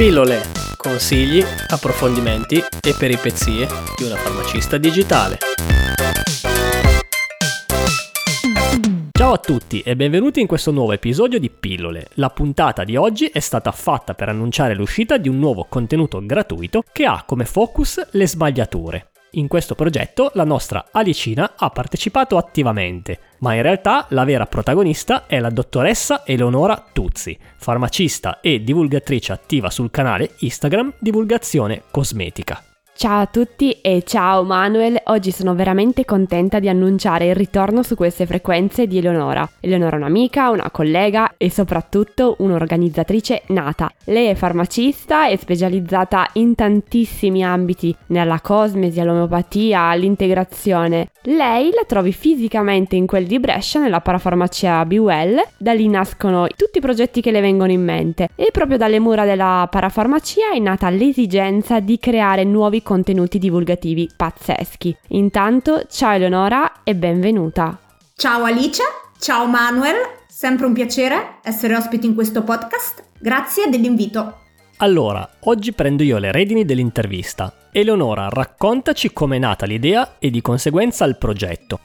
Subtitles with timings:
[0.00, 0.40] Pillole,
[0.78, 3.66] consigli, approfondimenti e peripezie
[3.98, 5.36] di una farmacista digitale.
[9.12, 12.06] Ciao a tutti e benvenuti in questo nuovo episodio di Pillole.
[12.14, 16.82] La puntata di oggi è stata fatta per annunciare l'uscita di un nuovo contenuto gratuito
[16.90, 19.10] che ha come focus le sbagliature.
[19.34, 25.26] In questo progetto la nostra Alicina ha partecipato attivamente, ma in realtà la vera protagonista
[25.26, 32.69] è la dottoressa Eleonora Tuzzi, farmacista e divulgatrice attiva sul canale Instagram Divulgazione Cosmetica.
[33.00, 37.94] Ciao a tutti e ciao Manuel, oggi sono veramente contenta di annunciare il ritorno su
[37.94, 39.48] queste frequenze di Eleonora.
[39.58, 43.90] Eleonora è un'amica, una collega e soprattutto un'organizzatrice nata.
[44.04, 51.08] Lei è farmacista e specializzata in tantissimi ambiti, nella cosmesi, all'omeopatia, all'integrazione.
[51.22, 56.76] Lei la trovi fisicamente in quel di Brescia nella parafarmacia Bewell, da lì nascono tutti
[56.76, 60.90] i progetti che le vengono in mente e proprio dalle mura della parafarmacia è nata
[60.90, 64.96] l'esigenza di creare nuovi contenuti divulgativi pazzeschi.
[65.10, 67.78] Intanto, ciao Eleonora e benvenuta.
[68.16, 68.82] Ciao Alice,
[69.20, 69.94] ciao Manuel,
[70.26, 73.04] sempre un piacere essere ospiti in questo podcast.
[73.16, 74.38] Grazie dell'invito.
[74.78, 77.68] Allora, oggi prendo io le redini dell'intervista.
[77.70, 81.78] Eleonora, raccontaci com'è nata l'idea e di conseguenza il progetto.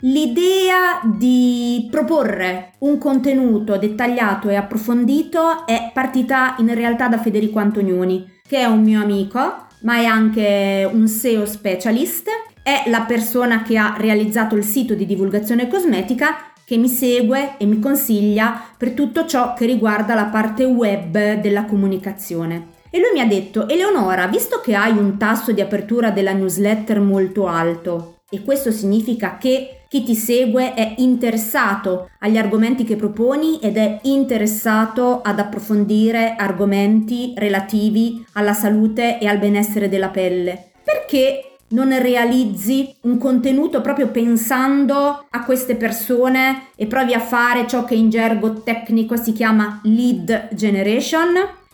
[0.00, 8.40] L'idea di proporre un contenuto dettagliato e approfondito è partita in realtà da Federico Antonioni,
[8.46, 12.28] che è un mio amico ma è anche un SEO specialist,
[12.62, 17.66] è la persona che ha realizzato il sito di divulgazione cosmetica che mi segue e
[17.66, 22.78] mi consiglia per tutto ciò che riguarda la parte web della comunicazione.
[22.90, 27.00] E lui mi ha detto, Eleonora, visto che hai un tasso di apertura della newsletter
[27.00, 33.58] molto alto, e questo significa che chi ti segue è interessato agli argomenti che proponi
[33.58, 40.70] ed è interessato ad approfondire argomenti relativi alla salute e al benessere della pelle.
[40.84, 47.84] Perché non realizzi un contenuto proprio pensando a queste persone e provi a fare ciò
[47.84, 51.30] che in gergo tecnico si chiama lead generation?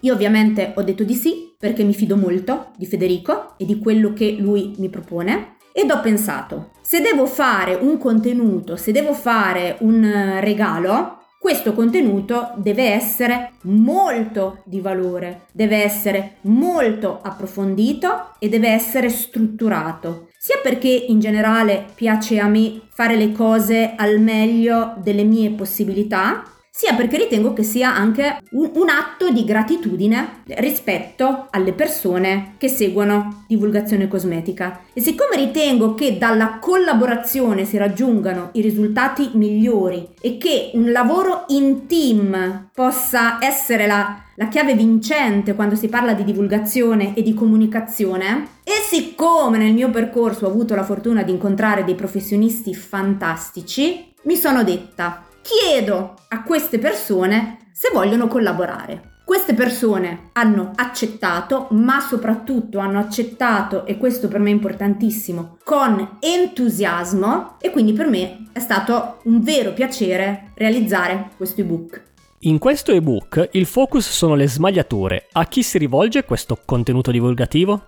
[0.00, 4.14] Io ovviamente ho detto di sì perché mi fido molto di Federico e di quello
[4.14, 9.76] che lui mi propone ed ho pensato, se devo fare un contenuto, se devo fare
[9.80, 18.48] un eh, regalo, questo contenuto deve essere molto di valore, deve essere molto approfondito e
[18.48, 24.94] deve essere strutturato, sia perché in generale piace a me fare le cose al meglio
[24.96, 26.42] delle mie possibilità,
[26.78, 32.68] sia perché ritengo che sia anche un, un, atto di gratitudine rispetto alle persone che
[32.68, 34.82] seguono divulgazione cosmetica.
[34.92, 41.46] E siccome ritengo che dalla collaborazione si raggiungano i risultati migliori e che un lavoro
[41.48, 47.34] in team possa essere la, la chiave vincente quando si parla di divulgazione e di
[47.34, 54.14] comunicazione, e siccome nel mio percorso ho avuto la fortuna di incontrare dei professionisti fantastici,
[54.22, 59.16] mi sono detta chiedo a queste persone se vogliono collaborare.
[59.24, 66.18] Queste persone hanno accettato, ma soprattutto hanno accettato, e questo per me è importantissimo, con
[66.20, 72.02] entusiasmo e quindi per me è stato un vero piacere realizzare questo ebook.
[72.40, 75.28] In questo ebook il focus sono le smagliature.
[75.32, 77.84] A chi si rivolge questo contenuto divulgativo?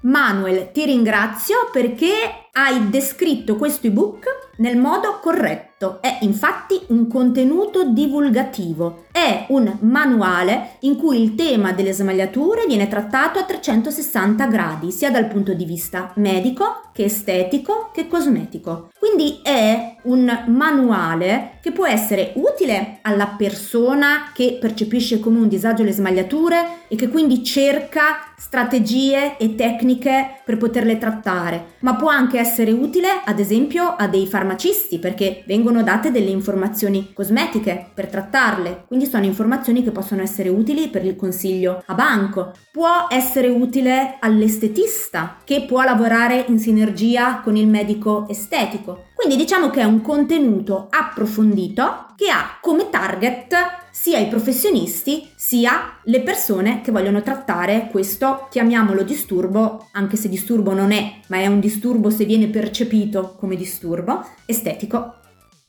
[0.00, 5.98] Manuel, ti ringrazio perché hai descritto questo ebook nel modo corretto.
[6.00, 12.88] È infatti un contenuto divulgativo, è un manuale in cui il tema delle smagliature viene
[12.88, 18.90] trattato a 360 gradi, sia dal punto di vista medico che estetico che cosmetico.
[18.98, 25.84] Quindi è un manuale che può essere utile alla persona che percepisce come un disagio
[25.84, 32.38] le smagliature e che quindi cerca strategie e tecniche per poterle trattare, ma può anche
[32.38, 38.84] essere utile ad esempio a dei farmacisti perché vengono date delle informazioni cosmetiche per trattarle,
[38.86, 42.52] quindi sono informazioni che possono essere utili per il consiglio a banco.
[42.72, 49.04] Può essere utile all'estetista che può lavorare in sinergia con il medico estetico.
[49.14, 55.98] Quindi diciamo che è un contenuto approfondito che ha come target sia i professionisti sia
[56.04, 61.46] le persone che vogliono trattare questo, chiamiamolo disturbo, anche se disturbo non è, ma è
[61.46, 65.14] un disturbo se viene percepito come disturbo, estetico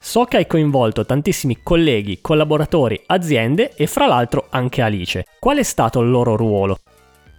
[0.02, 5.26] So che hai coinvolto tantissimi colleghi, collaboratori, aziende e fra l'altro anche Alice.
[5.40, 6.80] Qual è stato il loro ruolo?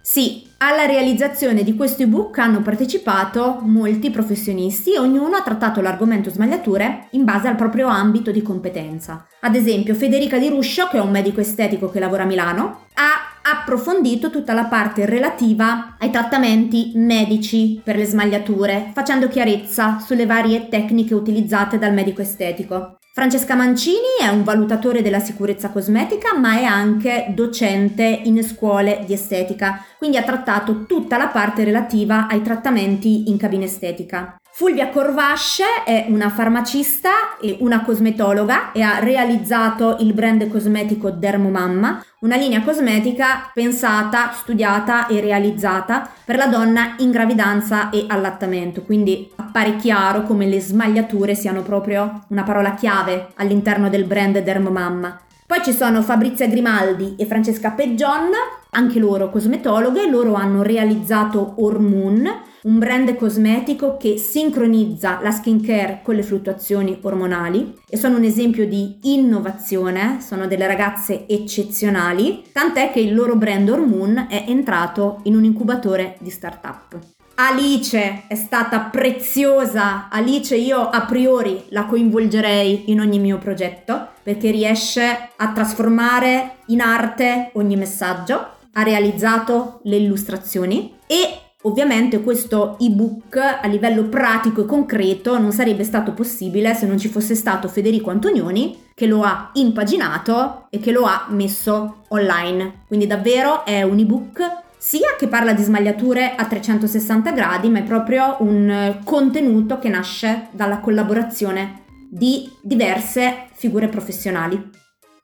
[0.03, 6.29] Sì, alla realizzazione di questo ebook hanno partecipato molti professionisti e ognuno ha trattato l'argomento
[6.31, 9.27] smagliature in base al proprio ambito di competenza.
[9.41, 13.31] Ad esempio, Federica Di Ruscio, che è un medico estetico che lavora a Milano, ha
[13.43, 20.67] approfondito tutta la parte relativa ai trattamenti medici per le smagliature, facendo chiarezza sulle varie
[20.67, 22.97] tecniche utilizzate dal medico estetico.
[23.13, 29.11] Francesca Mancini è un valutatore della sicurezza cosmetica, ma è anche docente in scuole di
[29.11, 34.40] estetica, quindi ha trattato tutta la parte relativa ai trattamenti in cabina estetica.
[34.53, 42.03] Fulvia Corvasce è una farmacista e una cosmetologa e ha realizzato il brand cosmetico Dermomamma,
[42.19, 49.31] una linea cosmetica pensata, studiata e realizzata per la donna in gravidanza e allattamento, quindi
[49.37, 55.21] appare chiaro come le smagliature siano proprio una parola chiave all'interno del brand Dermomamma.
[55.47, 58.29] Poi ci sono Fabrizia Grimaldi e Francesca Peggion,
[58.71, 66.15] anche loro cosmetologhe, loro hanno realizzato Hormoon, un brand cosmetico che sincronizza la skincare con
[66.15, 72.99] le fluttuazioni ormonali e sono un esempio di innovazione, sono delle ragazze eccezionali, tant'è che
[72.99, 76.99] il loro brand Hormoon è entrato in un incubatore di startup.
[77.35, 84.51] Alice è stata preziosa, Alice io a priori la coinvolgerei in ogni mio progetto perché
[84.51, 93.35] riesce a trasformare in arte ogni messaggio, ha realizzato le illustrazioni e Ovviamente questo ebook
[93.37, 98.09] a livello pratico e concreto non sarebbe stato possibile se non ci fosse stato Federico
[98.09, 102.83] Antonioni che lo ha impaginato e che lo ha messo online.
[102.87, 104.41] Quindi davvero è un ebook
[104.75, 110.47] sia che parla di smagliature a 360 gradi, ma è proprio un contenuto che nasce
[110.49, 114.69] dalla collaborazione di diverse figure professionali.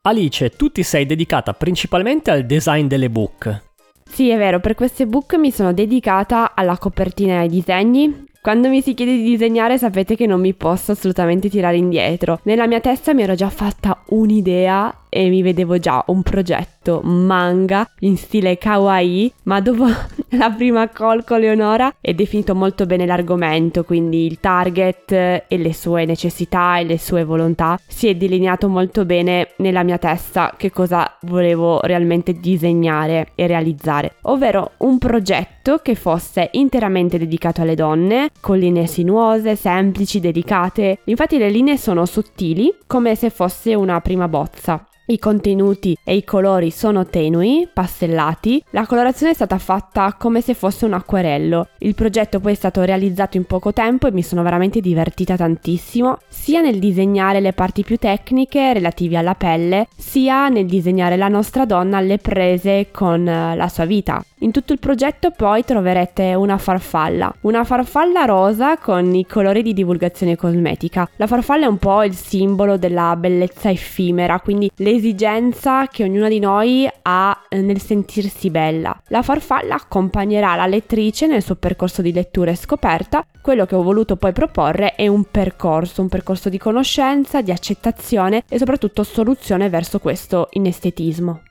[0.01, 3.65] Alice, tu ti sei dedicata principalmente al design delle book,
[4.09, 8.25] sì, è vero, per questo ebook mi sono dedicata alla copertina e ai disegni.
[8.41, 12.39] Quando mi si chiede di disegnare sapete che non mi posso assolutamente tirare indietro.
[12.43, 17.89] Nella mia testa mi ero già fatta un'idea e mi vedevo già un progetto manga
[17.99, 19.85] in stile kawaii, ma dopo
[20.29, 25.73] la prima call con Leonora è definito molto bene l'argomento, quindi il target e le
[25.73, 30.71] sue necessità e le sue volontà si è delineato molto bene nella mia testa che
[30.71, 38.29] cosa volevo realmente disegnare e realizzare, ovvero un progetto che fosse interamente dedicato alle donne,
[38.39, 40.99] con linee sinuose, semplici, delicate.
[41.05, 44.85] Infatti le linee sono sottili, come se fosse una prima bozza.
[45.09, 48.61] I contenuti e i colori sono tenui, pastellati.
[48.71, 51.69] La colorazione è stata fatta come se fosse un acquerello.
[51.77, 56.17] Il progetto poi è stato realizzato in poco tempo e mi sono veramente divertita tantissimo,
[56.27, 61.63] sia nel disegnare le parti più tecniche relative alla pelle, sia nel disegnare la nostra
[61.63, 64.21] donna alle prese con eh, la sua vita.
[64.41, 69.73] In tutto il progetto poi troverete una farfalla, una farfalla rosa con i colori di
[69.73, 71.09] divulgazione cosmetica.
[71.15, 76.37] La farfalla è un po' il simbolo della bellezza effimera, quindi l'esigenza che ognuna di
[76.37, 78.95] noi ha eh, nel sentirsi bella.
[79.07, 83.25] La farfalla accompagnerà la lettrice nel suo percorso di lettura e scoperta.
[83.41, 88.43] Quello che ho voluto poi proporre è un percorso, un percorso di conoscenza, di accettazione
[88.47, 91.41] e soprattutto soluzione verso questo inestetismo.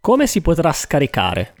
[0.00, 1.52] Come si potrà scaricare?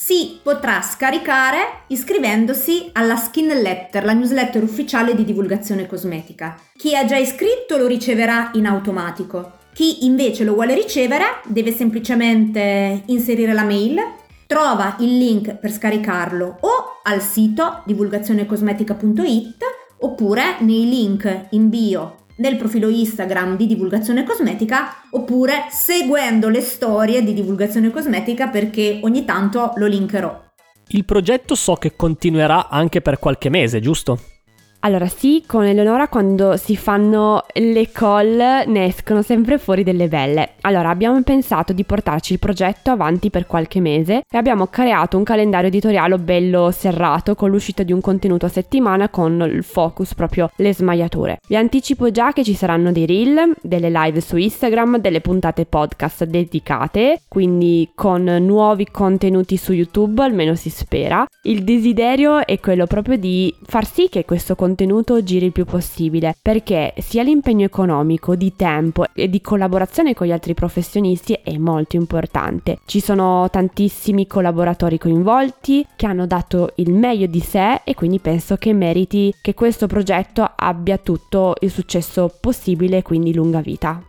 [0.00, 6.56] Si potrà scaricare iscrivendosi alla Skin Letter, la newsletter ufficiale di divulgazione cosmetica.
[6.76, 9.54] Chi ha già iscritto lo riceverà in automatico.
[9.74, 13.98] Chi invece lo vuole ricevere deve semplicemente inserire la mail,
[14.46, 19.64] trova il link per scaricarlo o al sito divulgazionecosmetica.it
[19.98, 27.22] oppure nei link in bio nel profilo Instagram di divulgazione cosmetica oppure seguendo le storie
[27.22, 30.46] di divulgazione cosmetica perché ogni tanto lo linkerò.
[30.88, 34.37] Il progetto so che continuerà anche per qualche mese, giusto?
[34.82, 40.50] Allora sì, con Eleonora quando si fanno le call ne escono sempre fuori delle belle.
[40.60, 45.24] Allora abbiamo pensato di portarci il progetto avanti per qualche mese e abbiamo creato un
[45.24, 50.48] calendario editoriale bello serrato con l'uscita di un contenuto a settimana con il focus proprio
[50.54, 51.40] le smagliature.
[51.48, 56.22] Vi anticipo già che ci saranno dei reel, delle live su Instagram, delle puntate podcast
[56.22, 61.26] dedicate, quindi con nuovi contenuti su YouTube, almeno si spera.
[61.42, 65.64] Il desiderio è quello proprio di far sì che questo contenuto contenuto giri il più
[65.64, 71.56] possibile, perché sia l'impegno economico, di tempo e di collaborazione con gli altri professionisti è
[71.56, 72.80] molto importante.
[72.84, 78.56] Ci sono tantissimi collaboratori coinvolti che hanno dato il meglio di sé e quindi penso
[78.56, 84.07] che meriti che questo progetto abbia tutto il successo possibile e quindi lunga vita.